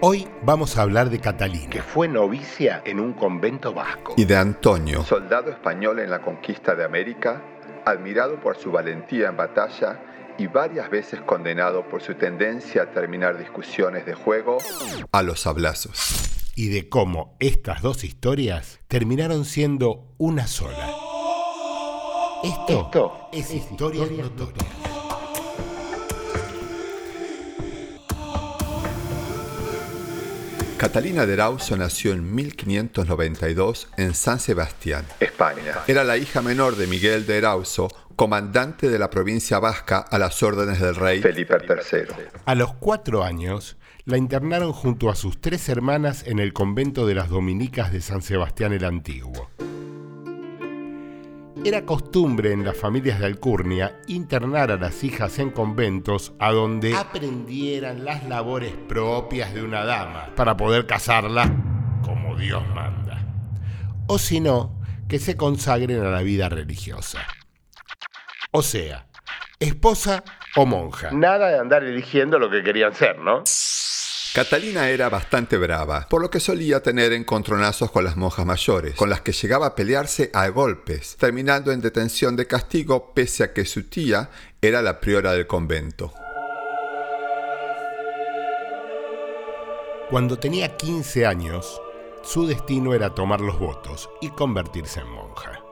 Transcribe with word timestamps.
Hoy 0.00 0.28
vamos 0.42 0.76
a 0.78 0.82
hablar 0.82 1.10
de 1.10 1.18
Catalina. 1.18 1.70
que 1.70 1.82
fue 1.82 2.06
novicia 2.06 2.82
en 2.84 3.00
un 3.00 3.14
convento 3.14 3.74
vasco. 3.74 4.14
y 4.16 4.24
de 4.24 4.36
Antonio, 4.36 5.02
soldado 5.02 5.50
español 5.50 5.98
en 5.98 6.08
la 6.10 6.22
conquista 6.22 6.76
de 6.76 6.84
América, 6.84 7.42
admirado 7.84 8.38
por 8.40 8.56
su 8.56 8.70
valentía 8.70 9.28
en 9.28 9.36
batalla 9.36 10.00
y 10.38 10.46
varias 10.46 10.88
veces 10.88 11.20
condenado 11.22 11.82
por 11.88 12.00
su 12.00 12.14
tendencia 12.14 12.82
a 12.82 12.90
terminar 12.92 13.38
discusiones 13.38 14.06
de 14.06 14.14
juego, 14.14 14.58
a 15.10 15.22
los 15.22 15.48
hablazos. 15.48 16.52
Y 16.54 16.68
de 16.68 16.88
cómo 16.88 17.36
estas 17.40 17.82
dos 17.82 18.04
historias 18.04 18.78
terminaron 18.86 19.44
siendo 19.44 20.14
una 20.16 20.46
sola. 20.46 20.92
Esto, 22.44 22.84
Esto 22.84 23.28
es 23.32 23.52
Historia 23.52 24.06
Notoria. 24.06 24.87
Catalina 30.78 31.26
de 31.26 31.32
Erauso 31.32 31.76
nació 31.76 32.12
en 32.12 32.36
1592 32.36 33.88
en 33.96 34.14
San 34.14 34.38
Sebastián. 34.38 35.04
España. 35.18 35.74
Era 35.88 36.04
la 36.04 36.16
hija 36.16 36.40
menor 36.40 36.76
de 36.76 36.86
Miguel 36.86 37.26
de 37.26 37.36
Erauso, 37.36 37.88
comandante 38.14 38.88
de 38.88 38.96
la 38.96 39.10
provincia 39.10 39.58
vasca 39.58 39.98
a 39.98 40.18
las 40.18 40.40
órdenes 40.40 40.80
del 40.80 40.94
rey. 40.94 41.20
Felipe 41.20 41.56
III. 41.68 42.28
A 42.44 42.54
los 42.54 42.74
cuatro 42.74 43.24
años, 43.24 43.76
la 44.04 44.18
internaron 44.18 44.72
junto 44.72 45.10
a 45.10 45.16
sus 45.16 45.40
tres 45.40 45.68
hermanas 45.68 46.22
en 46.24 46.38
el 46.38 46.52
convento 46.52 47.08
de 47.08 47.16
las 47.16 47.28
Dominicas 47.28 47.90
de 47.90 48.00
San 48.00 48.22
Sebastián 48.22 48.72
el 48.72 48.84
Antiguo. 48.84 49.50
Era 51.64 51.84
costumbre 51.84 52.52
en 52.52 52.64
las 52.64 52.76
familias 52.76 53.18
de 53.18 53.26
Alcurnia 53.26 54.00
internar 54.06 54.70
a 54.70 54.76
las 54.76 55.02
hijas 55.02 55.38
en 55.38 55.50
conventos 55.50 56.32
a 56.38 56.52
donde 56.52 56.94
aprendieran 56.94 58.04
las 58.04 58.24
labores 58.24 58.72
propias 58.88 59.52
de 59.52 59.62
una 59.62 59.84
dama 59.84 60.30
para 60.36 60.56
poder 60.56 60.86
casarla 60.86 61.50
como 62.02 62.36
Dios 62.36 62.62
manda. 62.74 63.20
O 64.06 64.18
si 64.18 64.40
no, 64.40 64.80
que 65.08 65.18
se 65.18 65.36
consagren 65.36 66.00
a 66.04 66.10
la 66.10 66.22
vida 66.22 66.48
religiosa. 66.48 67.26
O 68.52 68.62
sea, 68.62 69.06
esposa 69.58 70.24
o 70.56 70.64
monja. 70.64 71.10
Nada 71.10 71.48
de 71.48 71.58
andar 71.58 71.82
eligiendo 71.84 72.38
lo 72.38 72.50
que 72.50 72.62
querían 72.62 72.94
ser, 72.94 73.18
¿no? 73.18 73.42
Catalina 74.34 74.90
era 74.90 75.08
bastante 75.08 75.56
brava, 75.56 76.06
por 76.08 76.20
lo 76.20 76.30
que 76.30 76.38
solía 76.38 76.82
tener 76.82 77.12
encontronazos 77.12 77.90
con 77.90 78.04
las 78.04 78.16
monjas 78.16 78.44
mayores, 78.44 78.94
con 78.94 79.10
las 79.10 79.22
que 79.22 79.32
llegaba 79.32 79.66
a 79.66 79.74
pelearse 79.74 80.30
a 80.34 80.48
golpes, 80.48 81.16
terminando 81.16 81.72
en 81.72 81.80
detención 81.80 82.36
de 82.36 82.46
castigo 82.46 83.12
pese 83.14 83.44
a 83.44 83.52
que 83.52 83.64
su 83.64 83.84
tía 83.84 84.30
era 84.60 84.82
la 84.82 85.00
priora 85.00 85.32
del 85.32 85.46
convento. 85.46 86.12
Cuando 90.10 90.38
tenía 90.38 90.76
15 90.76 91.26
años, 91.26 91.80
su 92.22 92.46
destino 92.46 92.94
era 92.94 93.14
tomar 93.14 93.40
los 93.40 93.58
votos 93.58 94.08
y 94.20 94.30
convertirse 94.30 95.00
en 95.00 95.08
monja. 95.08 95.67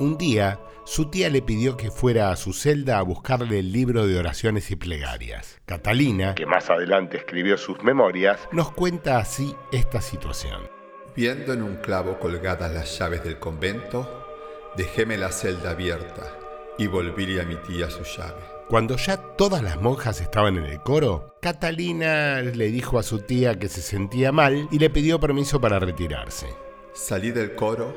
Un 0.00 0.16
día, 0.16 0.58
su 0.86 1.10
tía 1.10 1.28
le 1.28 1.42
pidió 1.42 1.76
que 1.76 1.90
fuera 1.90 2.30
a 2.30 2.36
su 2.36 2.54
celda 2.54 2.98
a 2.98 3.02
buscarle 3.02 3.58
el 3.58 3.70
libro 3.70 4.06
de 4.06 4.18
oraciones 4.18 4.70
y 4.70 4.76
plegarias. 4.76 5.60
Catalina 5.66 6.34
Que 6.34 6.46
más 6.46 6.70
adelante 6.70 7.18
escribió 7.18 7.58
sus 7.58 7.82
memorias. 7.82 8.40
nos 8.50 8.72
cuenta 8.72 9.18
así 9.18 9.54
esta 9.72 10.00
situación. 10.00 10.62
Viendo 11.14 11.52
en 11.52 11.62
un 11.62 11.76
clavo 11.76 12.18
colgadas 12.18 12.72
las 12.72 12.98
llaves 12.98 13.22
del 13.24 13.38
convento, 13.38 14.26
dejéme 14.74 15.18
la 15.18 15.30
celda 15.32 15.72
abierta 15.72 16.34
y 16.78 16.86
volví 16.86 17.38
a 17.38 17.42
mi 17.42 17.56
tía 17.56 17.90
su 17.90 18.04
llave. 18.04 18.40
Cuando 18.70 18.96
ya 18.96 19.18
todas 19.18 19.62
las 19.62 19.82
monjas 19.82 20.22
estaban 20.22 20.56
en 20.56 20.64
el 20.64 20.80
coro, 20.80 21.36
Catalina 21.42 22.40
le 22.40 22.70
dijo 22.70 22.98
a 22.98 23.02
su 23.02 23.18
tía 23.18 23.58
que 23.58 23.68
se 23.68 23.82
sentía 23.82 24.32
mal 24.32 24.66
y 24.70 24.78
le 24.78 24.88
pidió 24.88 25.20
permiso 25.20 25.60
para 25.60 25.78
retirarse. 25.78 26.46
Salí 26.94 27.32
del 27.32 27.54
coro, 27.54 27.92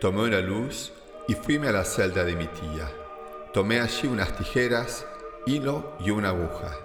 tomé 0.00 0.22
una 0.22 0.40
luz 0.40 0.92
y 1.30 1.34
fuime 1.34 1.68
a 1.68 1.72
la 1.72 1.84
celda 1.84 2.24
de 2.24 2.34
mi 2.34 2.48
tía. 2.48 2.90
Tomé 3.54 3.78
allí 3.78 4.08
unas 4.08 4.36
tijeras, 4.36 5.06
hilo 5.46 5.92
y 6.04 6.10
una 6.10 6.30
aguja. 6.30 6.76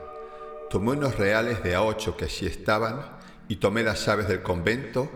Tomé 0.69 0.91
unos 0.91 1.17
reales 1.17 1.63
de 1.63 1.73
a 1.73 1.81
ocho 1.81 2.15
que 2.15 2.25
allí 2.25 2.45
estaban 2.45 3.01
y 3.47 3.55
tomé 3.55 3.81
las 3.81 4.05
llaves 4.05 4.27
del 4.27 4.43
convento 4.43 5.09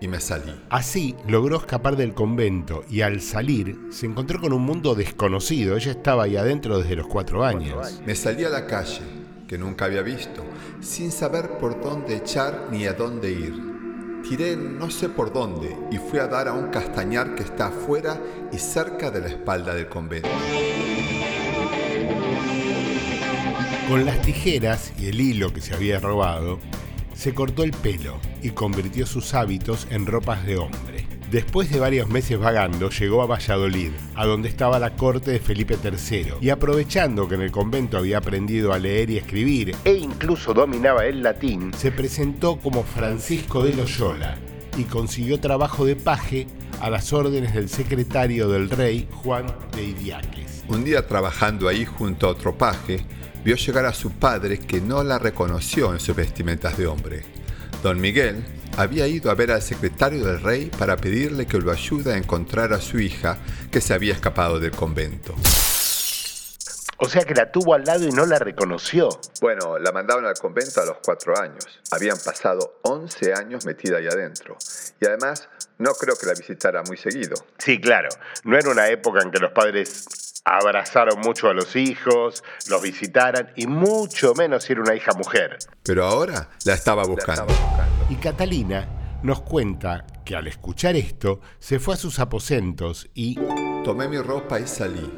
y 0.00 0.06
me 0.06 0.20
salí. 0.20 0.54
Así 0.70 1.16
logró 1.26 1.56
escapar 1.56 1.96
del 1.96 2.14
convento 2.14 2.84
y 2.88 3.00
al 3.00 3.20
salir 3.22 3.88
se 3.90 4.06
encontró 4.06 4.40
con 4.40 4.52
un 4.52 4.62
mundo 4.62 4.94
desconocido. 4.94 5.76
Ella 5.76 5.90
estaba 5.90 6.22
ahí 6.22 6.36
adentro 6.36 6.78
desde 6.78 6.94
los 6.94 7.08
cuatro 7.08 7.44
años. 7.44 8.00
Me 8.06 8.14
salí 8.14 8.44
a 8.44 8.50
la 8.50 8.68
calle, 8.68 9.02
que 9.48 9.58
nunca 9.58 9.86
había 9.86 10.02
visto, 10.02 10.44
sin 10.80 11.10
saber 11.10 11.58
por 11.58 11.82
dónde 11.82 12.18
echar 12.18 12.68
ni 12.70 12.86
a 12.86 12.92
dónde 12.92 13.32
ir. 13.32 13.75
Tiré 14.28 14.56
no 14.56 14.90
sé 14.90 15.08
por 15.08 15.32
dónde 15.32 15.76
y 15.92 15.98
fui 15.98 16.18
a 16.18 16.26
dar 16.26 16.48
a 16.48 16.52
un 16.52 16.68
castañar 16.70 17.36
que 17.36 17.44
está 17.44 17.68
afuera 17.68 18.20
y 18.52 18.58
cerca 18.58 19.08
de 19.08 19.20
la 19.20 19.28
espalda 19.28 19.72
del 19.72 19.88
convento. 19.88 20.28
Con 23.88 24.04
las 24.04 24.20
tijeras 24.22 24.92
y 24.98 25.06
el 25.06 25.20
hilo 25.20 25.52
que 25.52 25.60
se 25.60 25.74
había 25.74 26.00
robado, 26.00 26.58
se 27.14 27.34
cortó 27.34 27.62
el 27.62 27.70
pelo 27.70 28.18
y 28.42 28.50
convirtió 28.50 29.06
sus 29.06 29.32
hábitos 29.32 29.86
en 29.90 30.06
ropas 30.06 30.44
de 30.44 30.56
hombre. 30.56 30.95
Después 31.30 31.70
de 31.70 31.80
varios 31.80 32.08
meses 32.08 32.38
vagando, 32.38 32.88
llegó 32.88 33.20
a 33.20 33.26
Valladolid, 33.26 33.90
a 34.14 34.24
donde 34.26 34.48
estaba 34.48 34.78
la 34.78 34.94
corte 34.94 35.32
de 35.32 35.40
Felipe 35.40 35.76
III, 35.82 36.34
y 36.40 36.50
aprovechando 36.50 37.28
que 37.28 37.34
en 37.34 37.40
el 37.42 37.50
convento 37.50 37.98
había 37.98 38.18
aprendido 38.18 38.72
a 38.72 38.78
leer 38.78 39.10
y 39.10 39.16
escribir, 39.16 39.74
E 39.84 39.94
incluso 39.94 40.54
dominaba 40.54 41.04
el 41.04 41.24
latín. 41.24 41.72
se 41.74 41.90
presentó 41.90 42.58
como 42.58 42.84
Francisco 42.84 43.64
de 43.64 43.74
Loyola 43.74 44.38
y 44.78 44.84
consiguió 44.84 45.40
trabajo 45.40 45.84
de 45.84 45.96
paje 45.96 46.46
a 46.80 46.90
las 46.90 47.12
órdenes 47.12 47.54
del 47.54 47.68
secretario 47.68 48.48
del 48.48 48.70
rey 48.70 49.08
Juan 49.10 49.46
de 49.74 49.82
Idiáquez. 49.82 50.64
Un 50.68 50.84
día 50.84 51.08
trabajando 51.08 51.68
ahí 51.68 51.84
junto 51.84 52.26
a 52.28 52.30
otro 52.30 52.56
paje, 52.56 53.00
vio 53.44 53.56
llegar 53.56 53.86
a 53.86 53.94
su 53.94 54.12
padre 54.12 54.58
que 54.58 54.80
no 54.80 55.02
la 55.02 55.18
reconoció 55.18 55.92
en 55.92 55.98
sus 55.98 56.14
vestimentas 56.14 56.76
de 56.78 56.86
hombre. 56.86 57.22
Don 57.82 58.00
Miguel 58.00 58.44
había 58.76 59.06
ido 59.06 59.30
a 59.30 59.34
ver 59.34 59.50
al 59.52 59.62
secretario 59.62 60.24
del 60.24 60.40
rey 60.40 60.70
para 60.78 60.96
pedirle 60.96 61.46
que 61.46 61.58
lo 61.58 61.70
ayude 61.72 62.12
a 62.12 62.16
encontrar 62.16 62.72
a 62.72 62.80
su 62.80 62.98
hija 62.98 63.38
que 63.70 63.80
se 63.80 63.94
había 63.94 64.12
escapado 64.12 64.60
del 64.60 64.72
convento. 64.72 65.34
O 66.98 67.08
sea 67.10 67.24
que 67.24 67.34
la 67.34 67.52
tuvo 67.52 67.74
al 67.74 67.84
lado 67.84 68.06
y 68.06 68.10
no 68.10 68.24
la 68.24 68.38
reconoció. 68.38 69.08
Bueno, 69.42 69.78
la 69.78 69.92
mandaron 69.92 70.24
al 70.24 70.34
convento 70.34 70.80
a 70.80 70.86
los 70.86 70.96
cuatro 71.04 71.38
años. 71.38 71.66
Habían 71.90 72.16
pasado 72.18 72.78
11 72.82 73.34
años 73.34 73.66
metida 73.66 73.98
ahí 73.98 74.06
adentro. 74.06 74.56
Y 74.98 75.06
además, 75.06 75.46
no 75.78 75.92
creo 75.92 76.16
que 76.16 76.24
la 76.26 76.32
visitara 76.32 76.82
muy 76.84 76.96
seguido. 76.96 77.34
Sí, 77.58 77.78
claro. 77.80 78.08
No 78.44 78.56
era 78.56 78.70
una 78.70 78.88
época 78.88 79.20
en 79.22 79.30
que 79.30 79.38
los 79.40 79.52
padres 79.52 80.06
abrazaron 80.46 81.20
mucho 81.20 81.48
a 81.48 81.52
los 81.54 81.76
hijos, 81.76 82.42
los 82.68 82.80
visitaran 82.80 83.52
y 83.56 83.66
mucho 83.66 84.32
menos 84.34 84.64
si 84.64 84.72
era 84.72 84.80
una 84.80 84.94
hija 84.94 85.12
mujer. 85.12 85.58
Pero 85.82 86.06
ahora 86.06 86.48
la 86.64 86.72
estaba 86.72 87.02
La 87.02 87.08
buscando. 87.08 87.52
estaba 87.52 87.68
buscando. 87.68 87.95
Y 88.08 88.14
Catalina 88.14 89.18
nos 89.24 89.40
cuenta 89.40 90.06
que 90.24 90.36
al 90.36 90.46
escuchar 90.46 90.94
esto 90.94 91.40
se 91.58 91.80
fue 91.80 91.94
a 91.94 91.96
sus 91.96 92.20
aposentos 92.20 93.08
y, 93.14 93.36
Tomé 93.84 94.08
mi 94.08 94.18
ropa 94.18 94.60
y 94.60 94.66
salí, 94.66 95.10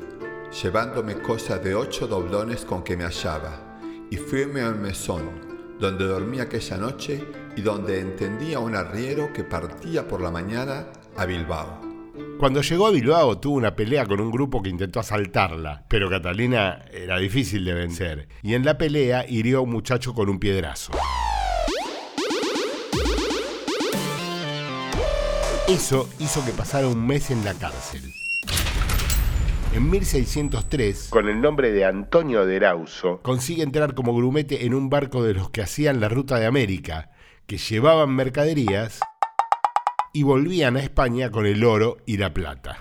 llevándome 0.62 1.16
cosas 1.16 1.62
de 1.62 1.74
ocho 1.74 2.06
doblones 2.06 2.64
con 2.64 2.82
que 2.82 2.96
me 2.96 3.04
hallaba, 3.04 3.78
y 4.10 4.16
fuime 4.16 4.62
a 4.62 4.70
un 4.70 4.80
mesón, 4.80 5.76
donde 5.78 6.06
dormí 6.06 6.40
aquella 6.40 6.78
noche 6.78 7.22
y 7.56 7.60
donde 7.60 8.00
entendí 8.00 8.54
a 8.54 8.58
un 8.58 8.74
arriero 8.74 9.32
que 9.34 9.44
partía 9.44 10.08
por 10.08 10.22
la 10.22 10.30
mañana 10.30 10.86
a 11.16 11.26
Bilbao. 11.26 11.80
cuando 12.38 12.62
llegó 12.62 12.86
a 12.86 12.90
Bilbao 12.90 13.38
tuvo 13.38 13.56
una 13.56 13.76
pelea 13.76 14.06
con 14.06 14.20
un 14.20 14.30
grupo 14.30 14.62
que 14.62 14.70
intentó 14.70 15.00
asaltarla, 15.00 15.84
pero 15.88 16.08
Catalina 16.08 16.86
era 16.90 17.18
difícil 17.18 17.66
de 17.66 17.74
vencer, 17.74 18.28
y 18.42 18.54
en 18.54 18.64
la 18.64 18.78
pelea 18.78 19.26
hirió 19.28 19.58
a 19.58 19.60
un 19.62 19.70
muchacho 19.70 20.14
con 20.14 20.30
un 20.30 20.38
piedrazo. 20.38 20.92
Eso 25.68 26.08
hizo 26.18 26.42
que 26.46 26.52
pasara 26.52 26.88
un 26.88 27.06
mes 27.06 27.30
en 27.30 27.44
la 27.44 27.52
cárcel. 27.52 28.14
En 29.74 29.90
1603 29.90 31.08
Con 31.10 31.28
el 31.28 31.42
nombre 31.42 31.72
de 31.72 31.84
Antonio 31.84 32.46
de 32.46 32.56
Erauso, 32.56 33.20
consigue 33.20 33.64
entrar 33.64 33.94
como 33.94 34.16
grumete 34.16 34.64
en 34.64 34.72
un 34.72 34.88
barco 34.88 35.22
de 35.22 35.34
los 35.34 35.50
que 35.50 35.60
hacían 35.60 36.00
la 36.00 36.08
ruta 36.08 36.38
de 36.38 36.46
América, 36.46 37.10
que 37.46 37.58
llevaban 37.58 38.14
mercaderías 38.14 39.00
y 40.14 40.22
volvían 40.22 40.78
a 40.78 40.80
España 40.80 41.30
con 41.30 41.44
el 41.44 41.62
oro 41.62 41.98
y 42.06 42.16
la 42.16 42.32
plata. 42.32 42.78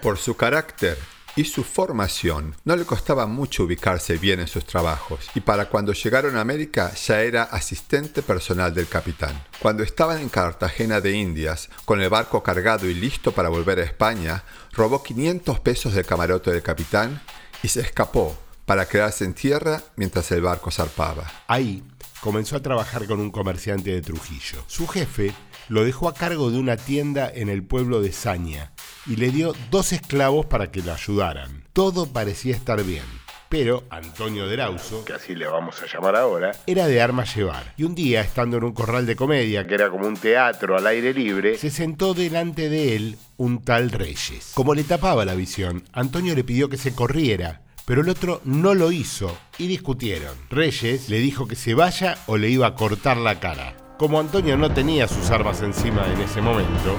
Por 0.00 0.16
su 0.16 0.34
carácter 0.34 0.96
y 1.38 1.44
su 1.44 1.62
formación, 1.62 2.56
no 2.64 2.74
le 2.74 2.84
costaba 2.84 3.28
mucho 3.28 3.62
ubicarse 3.62 4.18
bien 4.18 4.40
en 4.40 4.48
sus 4.48 4.64
trabajos, 4.64 5.30
y 5.36 5.40
para 5.40 5.68
cuando 5.68 5.92
llegaron 5.92 6.36
a 6.36 6.40
América 6.40 6.92
ya 6.94 7.22
era 7.22 7.44
asistente 7.44 8.22
personal 8.22 8.74
del 8.74 8.88
capitán. 8.88 9.40
Cuando 9.60 9.84
estaban 9.84 10.18
en 10.18 10.30
Cartagena 10.30 11.00
de 11.00 11.12
Indias, 11.12 11.70
con 11.84 12.00
el 12.00 12.08
barco 12.08 12.42
cargado 12.42 12.88
y 12.88 12.94
listo 12.94 13.30
para 13.30 13.50
volver 13.50 13.78
a 13.78 13.84
España, 13.84 14.42
robó 14.72 15.00
500 15.00 15.60
pesos 15.60 15.94
del 15.94 16.04
camarote 16.04 16.50
del 16.50 16.62
capitán 16.62 17.22
y 17.62 17.68
se 17.68 17.82
escapó 17.82 18.36
para 18.66 18.88
quedarse 18.88 19.24
en 19.24 19.34
tierra 19.34 19.80
mientras 19.94 20.32
el 20.32 20.40
barco 20.40 20.72
zarpaba. 20.72 21.30
Ahí 21.46 21.84
comenzó 22.20 22.56
a 22.56 22.62
trabajar 22.62 23.06
con 23.06 23.20
un 23.20 23.30
comerciante 23.30 23.92
de 23.92 24.02
Trujillo. 24.02 24.64
Su 24.66 24.88
jefe 24.88 25.32
lo 25.68 25.84
dejó 25.84 26.08
a 26.08 26.14
cargo 26.14 26.50
de 26.50 26.58
una 26.58 26.76
tienda 26.76 27.30
en 27.32 27.48
el 27.48 27.62
pueblo 27.62 28.00
de 28.00 28.10
Saña 28.10 28.72
y 29.08 29.16
le 29.16 29.30
dio 29.30 29.54
dos 29.70 29.92
esclavos 29.92 30.46
para 30.46 30.70
que 30.70 30.82
lo 30.82 30.92
ayudaran. 30.92 31.64
Todo 31.72 32.06
parecía 32.06 32.54
estar 32.54 32.82
bien. 32.84 33.04
Pero 33.48 33.84
Antonio 33.88 34.46
de 34.46 34.56
Rauso, 34.56 35.06
que 35.06 35.14
así 35.14 35.34
le 35.34 35.46
vamos 35.46 35.82
a 35.82 35.86
llamar 35.86 36.16
ahora, 36.16 36.52
era 36.66 36.86
de 36.86 37.00
armas 37.00 37.34
llevar. 37.34 37.72
Y 37.78 37.84
un 37.84 37.94
día, 37.94 38.20
estando 38.20 38.58
en 38.58 38.64
un 38.64 38.72
corral 38.72 39.06
de 39.06 39.16
comedia, 39.16 39.66
que 39.66 39.74
era 39.74 39.88
como 39.88 40.06
un 40.06 40.18
teatro 40.18 40.76
al 40.76 40.86
aire 40.86 41.14
libre, 41.14 41.56
se 41.56 41.70
sentó 41.70 42.12
delante 42.12 42.68
de 42.68 42.94
él 42.94 43.16
un 43.38 43.64
tal 43.64 43.90
Reyes. 43.90 44.52
Como 44.54 44.74
le 44.74 44.84
tapaba 44.84 45.24
la 45.24 45.34
visión, 45.34 45.84
Antonio 45.92 46.34
le 46.34 46.44
pidió 46.44 46.68
que 46.68 46.76
se 46.76 46.94
corriera, 46.94 47.62
pero 47.86 48.02
el 48.02 48.10
otro 48.10 48.42
no 48.44 48.74
lo 48.74 48.92
hizo 48.92 49.34
y 49.56 49.66
discutieron. 49.66 50.36
Reyes 50.50 51.08
le 51.08 51.18
dijo 51.18 51.48
que 51.48 51.56
se 51.56 51.72
vaya 51.72 52.18
o 52.26 52.36
le 52.36 52.50
iba 52.50 52.66
a 52.66 52.74
cortar 52.74 53.16
la 53.16 53.40
cara. 53.40 53.74
Como 53.98 54.20
Antonio 54.20 54.58
no 54.58 54.74
tenía 54.74 55.08
sus 55.08 55.30
armas 55.30 55.62
encima 55.62 56.06
en 56.12 56.20
ese 56.20 56.42
momento, 56.42 56.98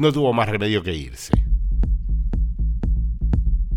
no 0.00 0.12
tuvo 0.12 0.32
más 0.32 0.48
remedio 0.48 0.82
que 0.82 0.94
irse. 0.94 1.32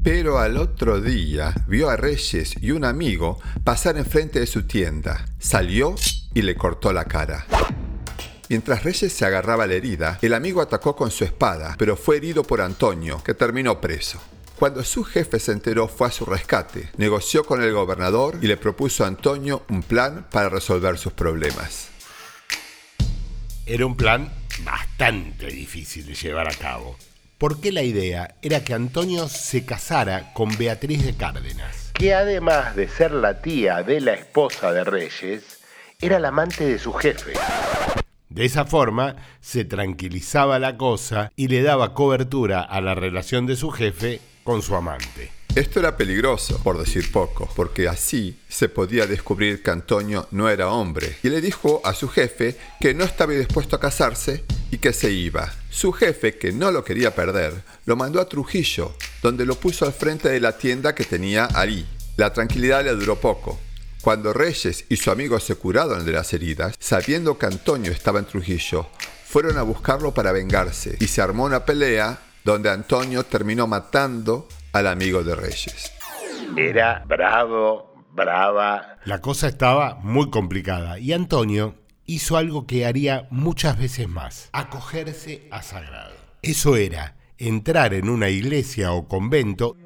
Pero 0.03 0.39
al 0.39 0.57
otro 0.57 0.99
día 0.99 1.53
vio 1.67 1.89
a 1.89 1.95
Reyes 1.95 2.55
y 2.61 2.71
un 2.71 2.83
amigo 2.83 3.39
pasar 3.63 3.97
enfrente 3.97 4.39
de 4.39 4.47
su 4.47 4.63
tienda. 4.63 5.25
Salió 5.39 5.95
y 6.33 6.41
le 6.41 6.55
cortó 6.55 6.91
la 6.91 7.05
cara. 7.05 7.45
Mientras 8.49 8.83
Reyes 8.83 9.13
se 9.13 9.25
agarraba 9.25 9.65
la 9.65 9.75
herida, 9.75 10.19
el 10.21 10.33
amigo 10.33 10.61
atacó 10.61 10.95
con 10.95 11.09
su 11.09 11.23
espada, 11.23 11.75
pero 11.77 11.95
fue 11.95 12.17
herido 12.17 12.43
por 12.43 12.59
Antonio, 12.59 13.23
que 13.23 13.33
terminó 13.33 13.79
preso. 13.79 14.19
Cuando 14.59 14.83
su 14.83 15.03
jefe 15.03 15.39
se 15.39 15.53
enteró 15.53 15.87
fue 15.87 16.07
a 16.07 16.11
su 16.11 16.25
rescate, 16.25 16.89
negoció 16.97 17.45
con 17.45 17.63
el 17.63 17.73
gobernador 17.73 18.37
y 18.41 18.47
le 18.47 18.57
propuso 18.57 19.03
a 19.03 19.07
Antonio 19.07 19.63
un 19.69 19.81
plan 19.83 20.27
para 20.29 20.49
resolver 20.49 20.97
sus 20.97 21.13
problemas. 21.13 21.87
Era 23.65 23.85
un 23.85 23.95
plan 23.95 24.31
bastante 24.63 25.47
difícil 25.47 26.05
de 26.05 26.15
llevar 26.15 26.49
a 26.49 26.55
cabo 26.55 26.97
porque 27.43 27.73
la 27.73 27.81
idea 27.81 28.35
era 28.41 28.63
que 28.63 28.73
Antonio 28.73 29.27
se 29.27 29.65
casara 29.65 30.31
con 30.31 30.57
Beatriz 30.57 31.03
de 31.03 31.13
Cárdenas. 31.13 31.91
Que 31.93 32.13
además 32.13 32.73
de 32.77 32.87
ser 32.87 33.11
la 33.11 33.41
tía 33.41 33.83
de 33.83 33.99
la 33.99 34.13
esposa 34.13 34.71
de 34.71 34.85
Reyes, 34.85 35.59
era 35.99 36.19
la 36.19 36.29
amante 36.29 36.65
de 36.65 36.79
su 36.79 36.93
jefe. 36.93 37.33
De 38.29 38.45
esa 38.45 38.63
forma 38.63 39.17
se 39.41 39.65
tranquilizaba 39.65 40.57
la 40.57 40.77
cosa 40.77 41.33
y 41.35 41.49
le 41.49 41.63
daba 41.63 41.93
cobertura 41.93 42.61
a 42.61 42.79
la 42.79 42.95
relación 42.95 43.45
de 43.45 43.57
su 43.57 43.71
jefe 43.71 44.21
con 44.45 44.61
su 44.61 44.77
amante. 44.77 45.29
Esto 45.55 45.79
era 45.79 45.95
peligroso, 45.95 46.57
por 46.63 46.79
decir 46.79 47.11
poco, 47.11 47.47
porque 47.55 47.87
así 47.87 48.39
se 48.49 48.69
podía 48.69 49.05
descubrir 49.05 49.61
que 49.61 49.69
Antonio 49.69 50.27
no 50.31 50.49
era 50.49 50.69
hombre, 50.69 51.17
y 51.21 51.29
le 51.29 51.41
dijo 51.41 51.79
a 51.83 51.93
su 51.93 52.09
jefe 52.09 52.57
que 52.79 52.95
no 52.95 53.03
estaba 53.03 53.33
dispuesto 53.33 53.75
a 53.75 53.79
casarse 53.79 54.45
y 54.71 54.79
que 54.79 54.93
se 54.93 55.11
iba. 55.11 55.53
Su 55.69 55.91
jefe, 55.91 56.39
que 56.39 56.51
no 56.51 56.71
lo 56.71 56.83
quería 56.83 57.13
perder, 57.13 57.53
lo 57.85 57.95
mandó 57.95 58.19
a 58.19 58.27
Trujillo, 58.27 58.95
donde 59.21 59.45
lo 59.45 59.53
puso 59.53 59.85
al 59.85 59.93
frente 59.93 60.27
de 60.27 60.39
la 60.39 60.57
tienda 60.57 60.95
que 60.95 61.03
tenía 61.03 61.47
ahí. 61.53 61.87
La 62.17 62.33
tranquilidad 62.33 62.83
le 62.83 62.95
duró 62.95 63.21
poco. 63.21 63.59
Cuando 64.01 64.33
Reyes 64.33 64.85
y 64.89 64.95
su 64.95 65.11
amigo 65.11 65.39
se 65.39 65.53
curaron 65.53 66.03
de 66.03 66.13
las 66.13 66.33
heridas, 66.33 66.73
sabiendo 66.79 67.37
que 67.37 67.45
Antonio 67.45 67.91
estaba 67.91 68.17
en 68.17 68.25
Trujillo, 68.25 68.87
fueron 69.27 69.59
a 69.59 69.61
buscarlo 69.61 70.15
para 70.15 70.31
vengarse 70.31 70.97
y 70.99 71.07
se 71.07 71.21
armó 71.21 71.43
una 71.43 71.63
pelea 71.63 72.23
donde 72.43 72.71
Antonio 72.71 73.23
terminó 73.23 73.67
matando 73.67 74.47
al 74.73 74.87
amigo 74.87 75.23
de 75.23 75.35
Reyes. 75.35 75.93
Era 76.57 77.03
bravo, 77.07 77.93
brava. 78.11 78.97
La 79.05 79.21
cosa 79.21 79.47
estaba 79.47 79.95
muy 79.95 80.29
complicada 80.29 80.99
y 80.99 81.13
Antonio 81.13 81.75
hizo 82.05 82.37
algo 82.37 82.67
que 82.67 82.85
haría 82.85 83.27
muchas 83.31 83.77
veces 83.77 84.09
más, 84.09 84.49
acogerse 84.51 85.47
a 85.51 85.61
sagrado. 85.61 86.15
Eso 86.41 86.75
era 86.75 87.15
entrar 87.37 87.93
en 87.93 88.09
una 88.09 88.29
iglesia 88.29 88.91
o 88.91 89.07
convento 89.07 89.77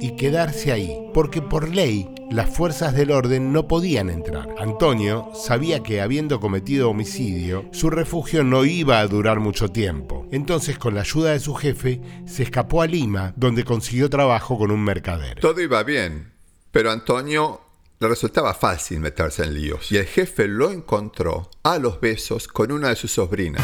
y 0.00 0.16
quedarse 0.16 0.72
ahí, 0.72 0.96
porque 1.14 1.42
por 1.42 1.68
ley 1.68 2.08
las 2.30 2.50
fuerzas 2.50 2.94
del 2.94 3.10
orden 3.10 3.52
no 3.52 3.68
podían 3.68 4.10
entrar. 4.10 4.48
Antonio 4.58 5.30
sabía 5.34 5.82
que 5.82 6.00
habiendo 6.00 6.40
cometido 6.40 6.90
homicidio, 6.90 7.66
su 7.72 7.90
refugio 7.90 8.42
no 8.42 8.64
iba 8.64 9.00
a 9.00 9.06
durar 9.06 9.40
mucho 9.40 9.68
tiempo. 9.68 10.26
Entonces, 10.32 10.78
con 10.78 10.94
la 10.94 11.02
ayuda 11.02 11.32
de 11.32 11.40
su 11.40 11.54
jefe, 11.54 12.00
se 12.26 12.42
escapó 12.42 12.82
a 12.82 12.86
Lima, 12.86 13.32
donde 13.36 13.64
consiguió 13.64 14.10
trabajo 14.10 14.58
con 14.58 14.70
un 14.70 14.82
mercader. 14.82 15.40
Todo 15.40 15.60
iba 15.60 15.82
bien, 15.82 16.32
pero 16.70 16.90
Antonio 16.90 17.60
le 17.98 18.08
resultaba 18.08 18.52
fácil 18.54 19.00
meterse 19.00 19.42
en 19.44 19.54
líos 19.54 19.90
y 19.90 19.96
el 19.96 20.04
jefe 20.04 20.48
lo 20.48 20.70
encontró 20.70 21.50
a 21.62 21.78
los 21.78 22.00
besos 22.00 22.46
con 22.46 22.70
una 22.70 22.90
de 22.90 22.96
sus 22.96 23.12
sobrinas. 23.12 23.62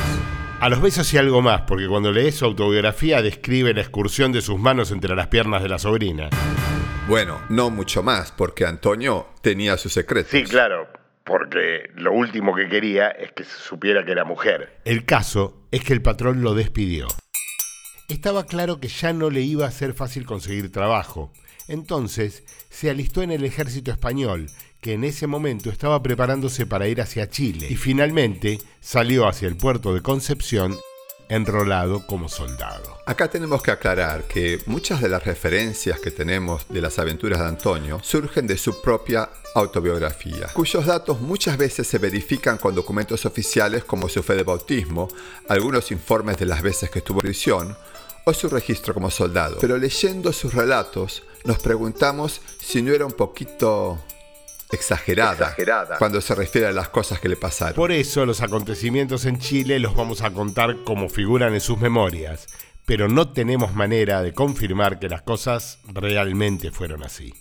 A 0.63 0.69
los 0.69 0.81
besos 0.81 1.13
y 1.13 1.19
algo 1.19 1.43
más, 1.43 1.63
porque 1.63 1.89
cuando 1.89 2.13
lees 2.13 2.37
su 2.37 2.45
autobiografía 2.45 3.21
describe 3.21 3.75
la 3.75 3.81
excursión 3.81 4.31
de 4.31 4.41
sus 4.41 4.61
manos 4.61 4.93
entre 4.93 5.17
las 5.17 5.27
piernas 5.27 5.61
de 5.61 5.69
la 5.69 5.81
sobrina. 5.81 6.31
Bueno, 7.09 7.41
no 7.49 7.69
mucho 7.69 8.05
más, 8.05 8.31
porque 8.31 8.65
Antonio 8.65 9.27
tenía 9.41 9.77
sus 9.77 9.93
secretos. 9.93 10.31
Sí, 10.31 10.45
claro, 10.45 10.87
porque 11.25 11.91
lo 11.97 12.13
último 12.13 12.55
que 12.55 12.69
quería 12.69 13.09
es 13.09 13.33
que 13.33 13.43
se 13.43 13.59
supiera 13.59 14.05
que 14.05 14.13
era 14.13 14.25
mujer. 14.25 14.79
El 14.85 15.05
caso 15.05 15.67
es 15.73 15.83
que 15.83 15.95
el 15.95 16.01
patrón 16.01 16.43
lo 16.43 16.55
despidió. 16.55 17.09
Estaba 18.09 18.47
claro 18.47 18.79
que 18.79 18.87
ya 18.87 19.13
no 19.13 19.31
le 19.31 19.41
iba 19.41 19.67
a 19.67 19.71
ser 19.73 19.95
fácil 19.95 20.27
conseguir 20.27 20.71
trabajo. 20.71 21.33
Entonces 21.69 22.43
se 22.71 22.91
alistó 22.91 23.23
en 23.23 23.31
el 23.31 23.45
ejército 23.45 23.91
español 23.91 24.51
que 24.81 24.95
en 24.95 25.05
ese 25.05 25.27
momento 25.27 25.71
estaba 25.71 26.03
preparándose 26.03 26.67
para 26.67 26.89
ir 26.89 27.01
hacia 27.01 27.31
Chile 27.31 27.69
y 27.71 27.77
finalmente 27.77 28.59
salió 28.81 29.29
hacia 29.29 29.47
el 29.47 29.57
puerto 29.57 29.95
de 29.95 30.03
Concepción 30.03 30.77
enrolado 31.29 32.07
como 32.07 32.29
soldado. 32.29 32.99
Acá 33.07 33.29
tenemos 33.29 33.63
que 33.63 33.71
aclarar 33.71 34.25
que 34.25 34.61
muchas 34.67 35.01
de 35.01 35.09
las 35.09 35.25
referencias 35.25 35.99
que 35.99 36.11
tenemos 36.11 36.69
de 36.69 36.83
las 36.83 36.99
aventuras 36.99 37.39
de 37.39 37.47
Antonio 37.47 38.01
surgen 38.03 38.47
de 38.47 38.59
su 38.59 38.83
propia 38.83 39.31
autobiografía, 39.55 40.49
cuyos 40.53 40.85
datos 40.85 41.21
muchas 41.21 41.57
veces 41.57 41.87
se 41.87 41.99
verifican 41.99 42.59
con 42.59 42.75
documentos 42.75 43.25
oficiales 43.25 43.85
como 43.85 44.09
su 44.09 44.23
fe 44.23 44.35
de 44.35 44.43
bautismo, 44.43 45.09
algunos 45.49 45.91
informes 45.91 46.37
de 46.39 46.47
las 46.47 46.61
veces 46.61 46.91
que 46.91 46.99
estuvo 46.99 47.21
en 47.21 47.27
prisión 47.27 47.77
o 48.25 48.33
su 48.33 48.49
registro 48.49 48.95
como 48.95 49.11
soldado. 49.11 49.59
Pero 49.61 49.79
leyendo 49.79 50.33
sus 50.33 50.55
relatos 50.55 51.23
nos 51.45 51.59
preguntamos 51.59 52.41
si 52.61 52.83
no 52.83 52.93
era 52.93 53.07
un 53.07 53.13
poquito 53.13 53.99
exagerada, 54.71 55.55
cuando 55.99 56.21
se 56.21 56.35
refiere 56.35 56.69
a 56.69 56.73
las 56.73 56.89
cosas 56.89 57.21
que 57.21 57.29
le 57.29 57.37
pasaron. 57.37 57.75
Por 57.75 57.93
eso 57.93 58.25
los 58.25 58.41
acontecimientos 58.41 59.27
en 59.27 59.39
Chile 59.39 59.79
los 59.79 59.95
vamos 59.95 60.23
a 60.23 60.31
contar 60.31 60.83
como 60.85 61.09
figuran 61.09 61.53
en 61.53 61.61
sus 61.61 61.79
memorias, 61.79 62.47
pero 62.87 63.09
no 63.09 63.31
tenemos 63.31 63.75
manera 63.75 64.23
de 64.23 64.33
confirmar 64.33 64.99
que 64.99 65.09
las 65.09 65.23
cosas 65.23 65.79
realmente 65.85 66.71
fueron 66.71 67.03
así. 67.03 67.35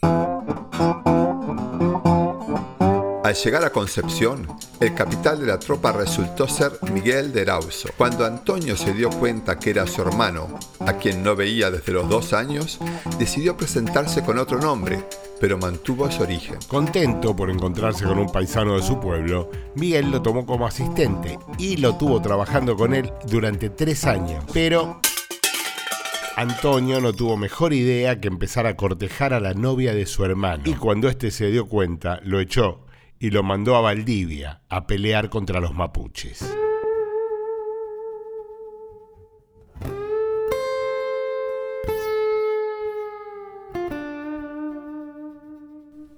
Al 3.32 3.38
llegar 3.38 3.64
a 3.64 3.70
Concepción, 3.70 4.46
el 4.82 4.94
capital 4.94 5.40
de 5.40 5.46
la 5.46 5.58
tropa 5.58 5.94
resultó 5.94 6.50
ser 6.50 6.74
Miguel 6.92 7.32
de 7.32 7.44
Erauso. 7.44 7.88
Cuando 7.96 8.26
Antonio 8.26 8.76
se 8.76 8.94
dio 8.94 9.10
cuenta 9.10 9.58
que 9.58 9.70
era 9.70 9.88
su 9.88 10.02
hermano, 10.02 10.60
a 10.82 10.98
quien 10.98 11.24
no 11.24 11.34
veía 11.34 11.72
desde 11.72 11.94
los 11.94 12.10
dos 12.10 12.34
años, 12.34 12.78
decidió 13.18 13.56
presentarse 13.56 14.22
con 14.22 14.38
otro 14.38 14.60
nombre, 14.60 15.06
pero 15.40 15.58
mantuvo 15.58 16.12
su 16.12 16.24
origen. 16.24 16.58
Contento 16.68 17.34
por 17.34 17.50
encontrarse 17.50 18.04
con 18.04 18.20
un 18.20 18.30
paisano 18.30 18.76
de 18.76 18.84
su 18.84 19.00
pueblo, 19.00 19.50
Miguel 19.76 20.12
lo 20.12 20.22
tomó 20.22 20.46
como 20.46 20.68
asistente 20.68 21.40
y 21.58 21.78
lo 21.78 21.96
tuvo 21.96 22.22
trabajando 22.22 22.76
con 22.76 22.94
él 22.94 23.14
durante 23.28 23.70
tres 23.70 24.04
años. 24.04 24.44
Pero 24.52 25.00
Antonio 26.36 27.00
no 27.00 27.14
tuvo 27.14 27.38
mejor 27.38 27.72
idea 27.72 28.20
que 28.20 28.28
empezar 28.28 28.68
a 28.68 28.76
cortejar 28.76 29.34
a 29.34 29.40
la 29.40 29.54
novia 29.54 29.94
de 29.94 30.06
su 30.06 30.26
hermano. 30.26 30.64
Y 30.66 30.74
cuando 30.74 31.08
éste 31.08 31.32
se 31.32 31.50
dio 31.50 31.66
cuenta, 31.70 32.20
lo 32.26 32.42
echó 32.42 32.91
y 33.22 33.30
lo 33.30 33.44
mandó 33.44 33.76
a 33.76 33.82
Valdivia 33.82 34.64
a 34.68 34.88
pelear 34.88 35.30
contra 35.30 35.60
los 35.60 35.76
mapuches. 35.76 36.44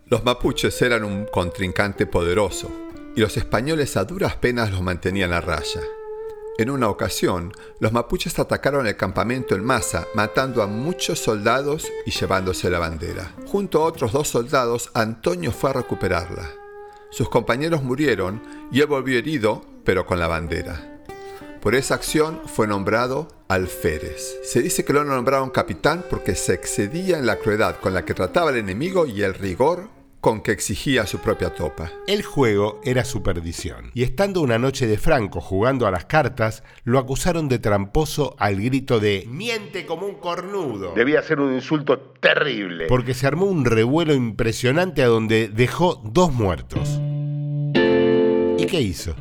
Los 0.06 0.24
mapuches 0.24 0.82
eran 0.82 1.04
un 1.04 1.26
contrincante 1.26 2.06
poderoso 2.06 2.72
y 3.18 3.20
los 3.20 3.36
españoles 3.36 3.98
a 3.98 4.06
duras 4.06 4.38
penas 4.38 4.72
los 4.72 4.82
mantenían 4.82 5.34
a 5.34 5.42
raya. 5.42 5.82
En 6.58 6.70
una 6.70 6.88
ocasión, 6.88 7.52
los 7.82 7.92
mapuches 7.92 8.40
atacaron 8.40 8.88
el 8.88 8.96
campamento 8.96 9.56
en 9.56 9.66
masa, 9.66 10.08
matando 10.16 10.64
a 10.64 10.68
muchos 10.68 11.20
soldados 11.20 11.86
y 12.06 12.12
llevándose 12.12 12.70
la 12.70 12.80
bandera. 12.80 13.36
Junto 13.48 13.82
a 13.82 13.88
otros 13.88 14.14
dos 14.14 14.30
soldados, 14.30 14.90
Antonio 14.94 15.52
fue 15.52 15.72
a 15.72 15.74
recuperarla. 15.74 16.63
Sus 17.14 17.30
compañeros 17.30 17.84
murieron 17.84 18.42
y 18.72 18.82
él 18.82 18.88
volvió 18.88 19.20
herido, 19.20 19.62
pero 19.84 20.08
con 20.08 20.18
la 20.20 20.28
bandera. 20.28 21.00
Por 21.62 21.76
esa 21.76 21.94
acción 21.94 22.42
fue 22.48 22.66
nombrado 22.66 23.28
alférez. 23.50 24.40
Se 24.44 24.64
dice 24.64 24.84
que 24.84 24.94
lo 24.94 25.04
nombraron 25.04 25.52
capitán 25.52 26.04
porque 26.10 26.34
se 26.34 26.56
excedía 26.56 27.20
en 27.20 27.28
la 27.28 27.36
crueldad 27.36 27.76
con 27.76 27.94
la 27.94 28.04
que 28.04 28.16
trataba 28.16 28.50
al 28.50 28.58
enemigo 28.58 29.06
y 29.06 29.22
el 29.22 29.36
rigor 29.36 29.90
con 30.24 30.40
que 30.40 30.54
exigía 30.54 31.06
su 31.06 31.20
propia 31.20 31.54
tropa. 31.54 31.92
El 32.08 32.24
juego 32.24 32.80
era 32.86 33.04
su 33.04 33.22
perdición, 33.22 33.92
y 33.94 34.04
estando 34.04 34.40
una 34.40 34.58
noche 34.58 34.88
de 34.88 34.98
Franco 34.98 35.42
jugando 35.42 35.86
a 35.86 35.92
las 35.92 36.06
cartas, 36.06 36.64
lo 36.86 36.98
acusaron 36.98 37.50
de 37.50 37.60
tramposo 37.60 38.34
al 38.40 38.56
grito 38.56 39.02
de 39.02 39.26
miente 39.28 39.86
como 39.86 40.08
un 40.08 40.16
cornudo. 40.16 40.94
Debía 40.96 41.22
ser 41.24 41.42
un 41.42 41.54
insulto 41.54 42.00
terrible. 42.22 42.86
Porque 42.88 43.14
se 43.14 43.28
armó 43.28 43.48
un 43.48 43.66
revuelo 43.66 44.14
impresionante 44.14 45.04
a 45.04 45.08
donde 45.08 45.50
dejó 45.50 46.02
dos 46.06 46.32
muertos. 46.32 47.02
¿Y 48.64 48.66
qué 48.66 48.80
hizo? 48.80 49.14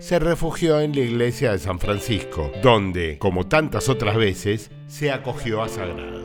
Se 0.00 0.18
refugió 0.18 0.80
en 0.80 0.92
la 0.92 1.02
iglesia 1.02 1.52
de 1.52 1.60
San 1.60 1.78
Francisco, 1.78 2.50
donde, 2.64 3.16
como 3.16 3.46
tantas 3.46 3.88
otras 3.88 4.16
veces, 4.16 4.72
se 4.88 5.12
acogió 5.12 5.62
a 5.62 5.68
Sagrado. 5.68 6.20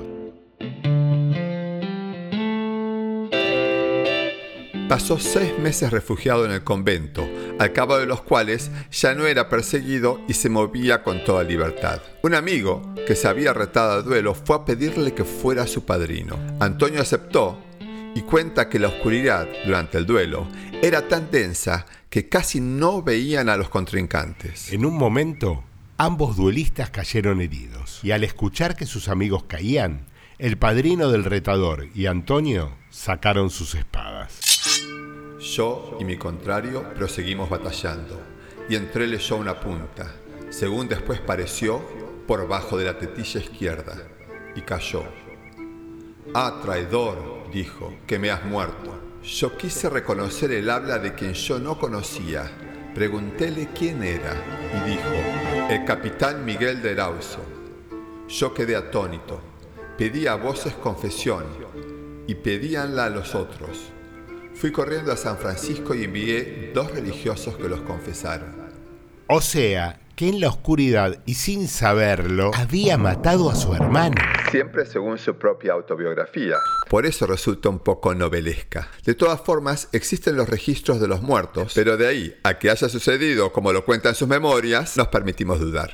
Pasó 4.89 5.19
seis 5.19 5.53
meses 5.59 5.91
refugiado 5.91 6.45
en 6.45 6.51
el 6.51 6.63
convento, 6.63 7.29
al 7.59 7.73
cabo 7.73 7.99
de 7.99 8.07
los 8.07 8.23
cuales 8.23 8.71
ya 8.89 9.13
no 9.13 9.27
era 9.27 9.49
perseguido 9.49 10.19
y 10.27 10.33
se 10.33 10.49
movía 10.49 11.03
con 11.03 11.23
toda 11.23 11.43
libertad. 11.43 12.01
Un 12.23 12.33
amigo, 12.33 12.81
que 13.05 13.15
se 13.15 13.27
había 13.27 13.53
retado 13.53 13.99
al 13.99 14.03
duelo, 14.03 14.33
fue 14.33 14.55
a 14.55 14.65
pedirle 14.65 15.13
que 15.13 15.25
fuera 15.25 15.67
su 15.67 15.85
padrino. 15.85 16.39
Antonio 16.59 17.01
aceptó 17.01 17.61
y 18.15 18.21
cuenta 18.21 18.67
que 18.67 18.79
la 18.79 18.87
oscuridad 18.87 19.47
durante 19.63 19.99
el 19.99 20.07
duelo 20.07 20.47
era 20.81 21.07
tan 21.07 21.29
densa 21.29 21.85
que 22.17 22.29
casi 22.29 22.59
no 22.59 23.03
veían 23.03 23.47
a 23.47 23.57
los 23.57 23.69
contrincantes. 23.69 24.73
En 24.73 24.87
un 24.87 24.97
momento, 24.97 25.63
ambos 25.97 26.35
duelistas 26.35 26.89
cayeron 26.89 27.41
heridos, 27.41 27.99
y 28.01 28.09
al 28.09 28.23
escuchar 28.23 28.75
que 28.75 28.87
sus 28.87 29.07
amigos 29.07 29.43
caían, 29.43 30.07
el 30.39 30.57
padrino 30.57 31.11
del 31.11 31.25
retador 31.25 31.89
y 31.93 32.07
Antonio 32.07 32.75
sacaron 32.89 33.51
sus 33.51 33.75
espadas. 33.75 34.39
Yo 35.39 35.95
y 35.99 36.05
mi 36.05 36.17
contrario 36.17 36.91
proseguimos 36.95 37.51
batallando, 37.51 38.19
y 38.67 38.73
entré 38.73 39.15
yo 39.15 39.35
una 39.35 39.59
punta, 39.59 40.11
según 40.49 40.87
después 40.87 41.19
pareció, 41.19 41.83
por 42.25 42.47
bajo 42.47 42.79
de 42.79 42.85
la 42.85 42.97
tetilla 42.97 43.41
izquierda, 43.41 43.95
y 44.55 44.61
cayó. 44.61 45.03
Ah, 46.33 46.61
traidor, 46.63 47.51
dijo, 47.53 47.93
que 48.07 48.17
me 48.17 48.31
has 48.31 48.43
muerto. 48.43 49.06
Yo 49.27 49.57
quise 49.57 49.89
reconocer 49.89 50.51
el 50.53 50.69
habla 50.69 50.99
de 50.99 51.13
quien 51.13 51.33
yo 51.33 51.59
no 51.59 51.77
conocía. 51.77 52.49
Preguntéle 52.95 53.69
quién 53.77 54.01
era, 54.01 54.33
y 54.73 54.89
dijo, 54.89 55.69
el 55.69 55.83
capitán 55.83 56.45
Miguel 56.45 56.81
de 56.81 56.93
Erauso. 56.93 57.41
Yo 58.29 58.53
quedé 58.53 58.77
atónito, 58.77 59.41
pedí 59.97 60.27
a 60.27 60.35
voces 60.35 60.73
confesión, 60.73 61.43
y 62.25 62.35
pedíanla 62.35 63.05
a 63.05 63.09
los 63.09 63.35
otros 63.35 63.91
Fui 64.57 64.71
corriendo 64.71 65.11
a 65.11 65.17
San 65.17 65.37
Francisco 65.37 65.93
y 65.93 66.05
envié 66.05 66.71
dos 66.73 66.91
religiosos 66.91 67.57
que 67.57 67.69
los 67.69 67.81
confesaron. 67.81 68.55
O 69.27 69.39
sea, 69.39 69.99
que 70.17 70.27
en 70.27 70.41
la 70.41 70.49
oscuridad 70.49 71.19
y 71.27 71.35
sin 71.35 71.67
saberlo 71.67 72.49
había 72.55 72.97
matado 72.97 73.51
a 73.51 73.55
su 73.55 73.75
hermano. 73.75 74.15
Siempre 74.49 74.87
según 74.87 75.19
su 75.19 75.35
propia 75.35 75.73
autobiografía. 75.73 76.55
Por 76.89 77.05
eso 77.05 77.27
resulta 77.27 77.69
un 77.69 77.77
poco 77.77 78.15
novelesca. 78.15 78.89
De 79.05 79.13
todas 79.13 79.39
formas, 79.39 79.89
existen 79.91 80.35
los 80.35 80.49
registros 80.49 80.99
de 80.99 81.07
los 81.07 81.21
muertos, 81.21 81.73
pero 81.75 81.97
de 81.97 82.07
ahí 82.07 82.35
a 82.43 82.57
que 82.57 82.71
haya 82.71 82.89
sucedido 82.89 83.53
como 83.53 83.71
lo 83.71 83.85
cuentan 83.85 84.15
sus 84.15 84.27
memorias, 84.27 84.97
nos 84.97 85.09
permitimos 85.09 85.59
dudar. 85.59 85.91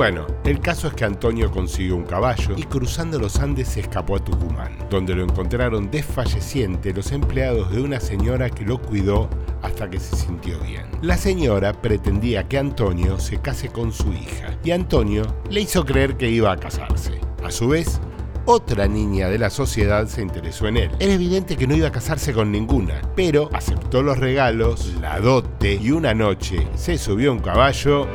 Bueno, 0.00 0.26
el 0.46 0.60
caso 0.60 0.88
es 0.88 0.94
que 0.94 1.04
Antonio 1.04 1.50
consiguió 1.50 1.94
un 1.94 2.04
caballo 2.04 2.54
y 2.56 2.62
cruzando 2.62 3.18
los 3.18 3.38
Andes 3.38 3.68
se 3.68 3.80
escapó 3.80 4.16
a 4.16 4.24
Tucumán, 4.24 4.78
donde 4.88 5.14
lo 5.14 5.22
encontraron 5.22 5.90
desfalleciente 5.90 6.94
los 6.94 7.12
empleados 7.12 7.70
de 7.70 7.82
una 7.82 8.00
señora 8.00 8.48
que 8.48 8.64
lo 8.64 8.80
cuidó 8.80 9.28
hasta 9.60 9.90
que 9.90 10.00
se 10.00 10.16
sintió 10.16 10.58
bien. 10.60 10.86
La 11.02 11.18
señora 11.18 11.74
pretendía 11.74 12.48
que 12.48 12.56
Antonio 12.56 13.20
se 13.20 13.42
case 13.42 13.68
con 13.68 13.92
su 13.92 14.10
hija 14.14 14.56
y 14.64 14.70
Antonio 14.70 15.36
le 15.50 15.60
hizo 15.60 15.84
creer 15.84 16.16
que 16.16 16.30
iba 16.30 16.50
a 16.50 16.56
casarse. 16.56 17.20
A 17.44 17.50
su 17.50 17.68
vez, 17.68 18.00
otra 18.46 18.88
niña 18.88 19.28
de 19.28 19.38
la 19.38 19.50
sociedad 19.50 20.06
se 20.06 20.22
interesó 20.22 20.66
en 20.66 20.78
él. 20.78 20.90
Era 20.98 21.12
evidente 21.12 21.58
que 21.58 21.66
no 21.66 21.76
iba 21.76 21.88
a 21.88 21.92
casarse 21.92 22.32
con 22.32 22.50
ninguna, 22.50 23.02
pero 23.14 23.50
aceptó 23.52 24.02
los 24.02 24.16
regalos, 24.16 24.94
la 24.98 25.20
dote 25.20 25.74
y 25.74 25.90
una 25.90 26.14
noche 26.14 26.66
se 26.74 26.96
subió 26.96 27.32
a 27.32 27.34
un 27.34 27.40
caballo 27.40 28.08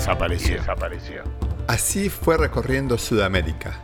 desapareció. 0.00 1.24
Así 1.66 2.08
fue 2.08 2.38
recorriendo 2.38 2.96
Sudamérica. 2.96 3.78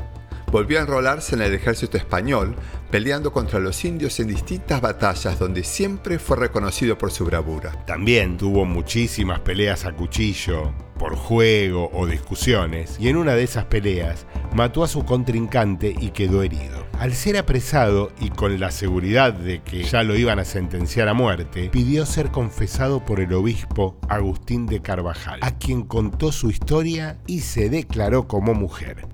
Volvió 0.51 0.79
a 0.79 0.83
enrolarse 0.83 1.35
en 1.35 1.43
el 1.43 1.53
ejército 1.53 1.99
español, 1.99 2.57
peleando 2.91 3.33
contra 3.33 3.59
los 3.59 3.85
indios 3.85 4.19
en 4.21 4.29
distintas 4.29 4.81
batallas 4.81 5.39
donde 5.39 5.63
siempre 5.63 6.19
fue 6.19 6.39
reconocido 6.39 6.97
por 6.97 7.11
su 7.11 7.27
bravura. 7.27 7.85
También 7.85 8.39
tuvo 8.39 8.65
muchísimas 8.65 9.41
peleas 9.41 9.85
a 9.85 9.93
cuchillo, 9.93 10.73
por 10.99 11.17
juego 11.17 11.91
o 11.93 12.07
discusiones, 12.07 12.97
y 12.99 13.09
en 13.09 13.17
una 13.17 13.35
de 13.35 13.43
esas 13.43 13.67
peleas 13.67 14.25
mató 14.55 14.85
a 14.85 14.89
su 14.89 15.05
contrincante 15.05 15.95
y 15.99 16.11
quedó 16.11 16.43
herido. 16.43 16.86
Al 16.99 17.13
ser 17.15 17.37
apresado 17.37 18.11
y 18.21 18.31
con 18.31 18.59
la 18.59 18.71
seguridad 18.71 19.35
de 19.35 19.63
que 19.63 19.83
ya 19.83 20.03
lo 20.03 20.17
iban 20.17 20.39
a 20.39 20.47
sentenciar 20.47 21.09
a 21.09 21.15
muerte, 21.15 21.69
pidió 21.71 22.07
ser 22.07 22.31
confesado 22.31 23.05
por 23.05 23.21
el 23.21 23.35
obispo 23.35 23.99
Agustín 24.09 24.65
de 24.67 24.81
Carvajal, 24.81 25.41
a 25.43 25.59
quien 25.59 25.83
contó 25.83 26.33
su 26.33 26.49
historia 26.49 27.19
y 27.27 27.41
se 27.41 27.69
declaró 27.69 28.27
como 28.27 28.55
mujer. 28.55 29.07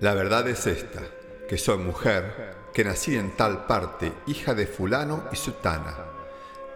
La 0.00 0.14
verdad 0.14 0.48
es 0.48 0.68
esta, 0.68 1.00
que 1.48 1.58
soy 1.58 1.78
mujer, 1.78 2.54
que 2.72 2.84
nací 2.84 3.16
en 3.16 3.36
tal 3.36 3.66
parte, 3.66 4.12
hija 4.28 4.54
de 4.54 4.68
fulano 4.68 5.24
y 5.32 5.36
sutana, 5.36 5.96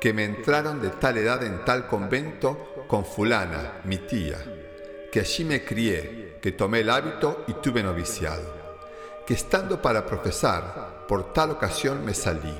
que 0.00 0.12
me 0.12 0.25
entraron 0.25 0.83
de 0.83 0.91
tal 0.91 1.17
edad 1.17 1.45
en 1.45 1.65
tal 1.65 1.87
convento 1.87 2.75
con 2.88 3.05
fulana, 3.05 3.75
mi 3.85 3.99
tía, 3.99 4.38
que 5.12 5.21
allí 5.21 5.45
me 5.45 5.65
crié, 5.65 6.27
que 6.40 6.52
tomé 6.52 6.80
el 6.80 6.90
hábito 6.90 7.45
y 7.47 7.54
tuve 7.54 7.83
noviciado, 7.83 8.42
que 9.26 9.35
estando 9.35 9.80
para 9.80 10.07
profesar, 10.07 11.04
por 11.09 11.33
tal 11.33 11.50
ocasión 11.50 12.04
me 12.04 12.14
salí, 12.14 12.57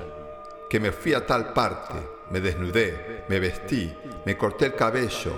que 0.69 0.81
me 0.81 0.93
fui 0.93 1.15
a 1.15 1.27
tal 1.27 1.53
parte, 1.53 1.95
me 2.31 2.41
desnudé, 2.41 3.25
me 3.29 3.41
vestí, 3.41 3.95
me 4.25 4.37
corté 4.37 4.67
el 4.67 4.75
cabello, 4.75 5.33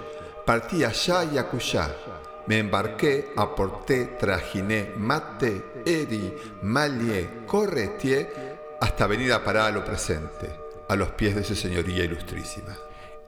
partí 0.44 0.84
allá 0.84 1.24
y 1.24 1.38
acullá, 1.38 1.94
me 2.46 2.58
embarqué, 2.58 3.32
aporté, 3.36 4.16
trajiné, 4.18 4.92
maté, 4.96 5.82
eri, 5.84 6.34
malié, 6.62 7.44
corretié, 7.46 8.58
hasta 8.80 9.06
venir 9.06 9.32
a 9.32 9.44
parar 9.44 9.68
a 9.68 9.70
lo 9.70 9.84
presente, 9.84 10.50
a 10.88 10.96
los 10.96 11.10
pies 11.10 11.36
de 11.36 11.44
su 11.44 11.54
señoría 11.54 12.04
ilustrísima. 12.04 12.76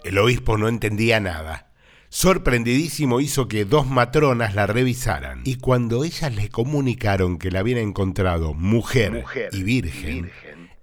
El 0.02 0.18
obispo 0.18 0.58
no 0.58 0.66
entendía 0.66 1.20
nada 1.20 1.71
Sorprendidísimo 2.14 3.20
hizo 3.20 3.48
que 3.48 3.64
dos 3.64 3.86
matronas 3.86 4.54
la 4.54 4.66
revisaran 4.66 5.40
y 5.44 5.56
cuando 5.56 6.04
ellas 6.04 6.36
le 6.36 6.50
comunicaron 6.50 7.38
que 7.38 7.50
la 7.50 7.60
habían 7.60 7.78
encontrado 7.78 8.52
mujer, 8.52 9.24
y, 9.50 9.62
virgen, 9.62 10.30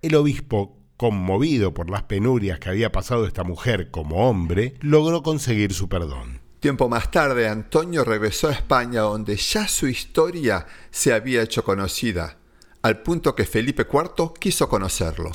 el 0.02 0.16
obispo, 0.16 0.76
conmovido 0.98 1.72
por 1.72 1.92
las 1.92 2.02
penurias 2.02 2.58
que 2.58 2.70
había 2.70 2.92
pasado 2.92 3.28
esta 3.28 3.44
mujer 3.44 3.92
como 3.92 4.28
hombre, 4.28 4.74
logró 4.80 5.22
conseguir 5.22 5.72
su 5.72 5.88
perdón. 5.88 6.42
Tiempo 6.62 6.90
más 6.90 7.12
tarde, 7.12 7.48
Antonio 7.48 8.04
regresó 8.04 8.48
a 8.48 8.54
España 8.54 9.02
donde 9.02 9.36
ya 9.36 9.68
su 9.68 9.88
historia 9.88 10.66
se 10.90 11.14
había 11.14 11.44
hecho 11.44 11.64
conocida, 11.64 12.38
al 12.82 13.04
punto 13.04 13.36
que 13.36 13.46
Felipe 13.46 13.86
IV 13.88 14.34
quiso 14.40 14.68
conocerlo. 14.68 15.32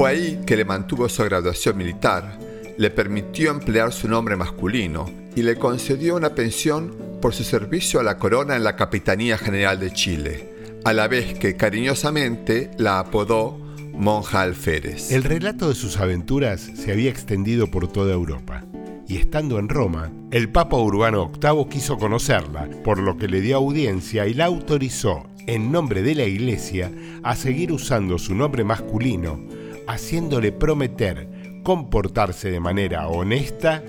Fue 0.00 0.12
ahí 0.12 0.40
que 0.46 0.56
le 0.56 0.64
mantuvo 0.64 1.10
su 1.10 1.22
graduación 1.24 1.76
militar, 1.76 2.38
le 2.78 2.88
permitió 2.88 3.50
emplear 3.50 3.92
su 3.92 4.08
nombre 4.08 4.34
masculino 4.34 5.04
y 5.36 5.42
le 5.42 5.56
concedió 5.56 6.16
una 6.16 6.34
pensión 6.34 6.96
por 7.20 7.34
su 7.34 7.44
servicio 7.44 8.00
a 8.00 8.02
la 8.02 8.16
corona 8.16 8.56
en 8.56 8.64
la 8.64 8.76
Capitanía 8.76 9.36
General 9.36 9.78
de 9.78 9.92
Chile, 9.92 10.54
a 10.86 10.94
la 10.94 11.06
vez 11.06 11.38
que 11.38 11.54
cariñosamente 11.54 12.70
la 12.78 12.98
apodó 12.98 13.58
Monja 13.92 14.40
Alférez. 14.40 15.12
El 15.12 15.22
relato 15.22 15.68
de 15.68 15.74
sus 15.74 15.98
aventuras 15.98 16.62
se 16.62 16.92
había 16.92 17.10
extendido 17.10 17.70
por 17.70 17.86
toda 17.92 18.14
Europa 18.14 18.64
y 19.06 19.18
estando 19.18 19.58
en 19.58 19.68
Roma, 19.68 20.10
el 20.30 20.48
Papa 20.48 20.78
Urbano 20.78 21.30
VIII 21.30 21.68
quiso 21.68 21.98
conocerla, 21.98 22.70
por 22.84 22.98
lo 22.98 23.18
que 23.18 23.28
le 23.28 23.42
dio 23.42 23.58
audiencia 23.58 24.26
y 24.26 24.32
la 24.32 24.46
autorizó, 24.46 25.26
en 25.46 25.70
nombre 25.70 26.00
de 26.00 26.14
la 26.14 26.24
Iglesia, 26.24 26.90
a 27.22 27.36
seguir 27.36 27.70
usando 27.70 28.16
su 28.16 28.34
nombre 28.34 28.64
masculino 28.64 29.59
haciéndole 29.90 30.52
prometer 30.52 31.28
comportarse 31.62 32.50
de 32.50 32.60
manera 32.60 33.08
honesta 33.08 33.82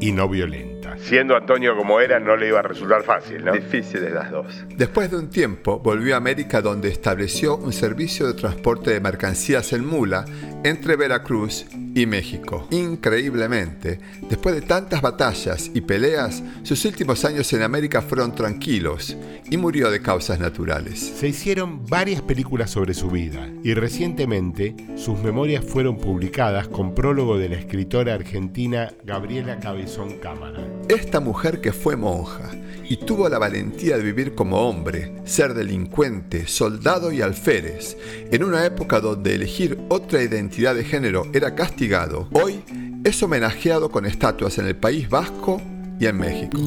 y 0.00 0.12
no 0.12 0.28
violenta. 0.28 0.71
Siendo 1.02 1.36
Antonio 1.36 1.76
como 1.76 2.00
era, 2.00 2.20
no 2.20 2.36
le 2.36 2.48
iba 2.48 2.60
a 2.60 2.62
resultar 2.62 3.02
fácil, 3.02 3.44
¿no? 3.44 3.52
Difícil 3.52 4.00
de 4.00 4.10
las 4.10 4.30
dos. 4.30 4.46
Después 4.76 5.10
de 5.10 5.16
un 5.16 5.30
tiempo, 5.30 5.78
volvió 5.78 6.14
a 6.14 6.18
América 6.18 6.62
donde 6.62 6.88
estableció 6.88 7.56
un 7.56 7.72
servicio 7.72 8.26
de 8.26 8.34
transporte 8.34 8.90
de 8.90 9.00
mercancías 9.00 9.72
en 9.72 9.84
mula 9.84 10.24
entre 10.64 10.96
Veracruz 10.96 11.66
y 11.94 12.06
México. 12.06 12.68
Increíblemente, 12.70 13.98
después 14.28 14.54
de 14.54 14.62
tantas 14.62 15.02
batallas 15.02 15.70
y 15.74 15.80
peleas, 15.80 16.42
sus 16.62 16.84
últimos 16.84 17.24
años 17.24 17.52
en 17.52 17.62
América 17.62 18.00
fueron 18.00 18.34
tranquilos 18.34 19.16
y 19.50 19.56
murió 19.56 19.90
de 19.90 20.00
causas 20.00 20.38
naturales. 20.38 21.00
Se 21.00 21.28
hicieron 21.28 21.84
varias 21.86 22.22
películas 22.22 22.70
sobre 22.70 22.94
su 22.94 23.10
vida 23.10 23.48
y 23.62 23.74
recientemente 23.74 24.74
sus 24.96 25.18
memorias 25.18 25.64
fueron 25.64 25.98
publicadas 25.98 26.68
con 26.68 26.94
prólogo 26.94 27.38
de 27.38 27.48
la 27.48 27.56
escritora 27.56 28.14
argentina 28.14 28.92
Gabriela 29.04 29.58
Cabezón 29.58 30.18
Cámara. 30.18 30.64
Esta 30.92 31.20
mujer 31.20 31.62
que 31.62 31.72
fue 31.72 31.96
monja 31.96 32.50
y 32.84 32.98
tuvo 32.98 33.26
la 33.30 33.38
valentía 33.38 33.96
de 33.96 34.02
vivir 34.02 34.34
como 34.34 34.68
hombre, 34.68 35.22
ser 35.24 35.54
delincuente, 35.54 36.46
soldado 36.46 37.10
y 37.12 37.22
alférez, 37.22 37.96
en 38.30 38.44
una 38.44 38.66
época 38.66 39.00
donde 39.00 39.34
elegir 39.34 39.78
otra 39.88 40.22
identidad 40.22 40.74
de 40.74 40.84
género 40.84 41.24
era 41.32 41.54
castigado, 41.54 42.28
hoy 42.32 42.62
es 43.04 43.22
homenajeado 43.22 43.90
con 43.90 44.04
estatuas 44.04 44.58
en 44.58 44.66
el 44.66 44.76
País 44.76 45.08
Vasco 45.08 45.62
y 45.98 46.04
en 46.04 46.18
México. 46.18 46.58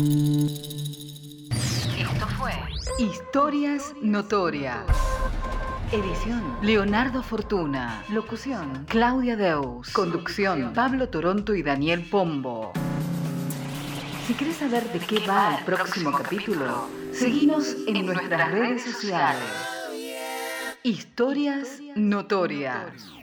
Esto 1.51 2.27
fue 2.39 2.53
Historias 2.97 3.93
Notorias. 4.01 4.87
Edición 5.91 6.41
Leonardo 6.63 7.21
Fortuna. 7.21 8.03
Locución 8.09 8.87
Claudia 8.87 9.35
Deus. 9.35 9.91
Conducción 9.91 10.73
Pablo 10.73 11.09
Toronto 11.09 11.53
y 11.53 11.61
Daniel 11.61 12.07
Pombo. 12.09 12.73
Si 14.25 14.33
quieres 14.33 14.57
saber 14.57 14.83
de 14.91 14.99
qué 14.99 15.19
va 15.27 15.55
el 15.55 15.65
próximo 15.65 16.11
capítulo, 16.11 16.89
seguimos 17.13 17.75
en 17.85 18.07
nuestras 18.07 18.51
redes 18.51 18.81
sociales. 18.83 19.43
Historias 20.81 21.79
Notorias. 21.95 23.14